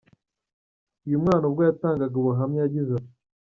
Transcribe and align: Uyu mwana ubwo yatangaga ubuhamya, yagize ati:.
Uyu 1.05 1.21
mwana 1.23 1.43
ubwo 1.49 1.61
yatangaga 1.69 2.15
ubuhamya, 2.17 2.59
yagize 2.61 2.91
ati:. 2.99 3.13